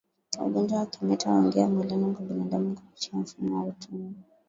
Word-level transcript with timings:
Ugonjwa 0.45 0.79
wa 0.79 0.85
kimeta 0.85 1.29
huingia 1.31 1.67
mwilini 1.69 2.13
kwa 2.13 2.25
binadamu 2.25 2.75
kupitia 2.75 3.19
mfumo 3.19 3.57
wa 3.59 3.65
utumbo 3.65 4.15